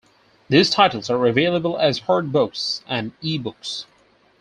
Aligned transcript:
These 0.49 0.71
titles 0.71 1.11
are 1.11 1.27
available 1.27 1.77
as 1.77 1.99
hard 1.99 2.31
books 2.31 2.81
and 2.87 3.11
ebooks. 3.21 3.85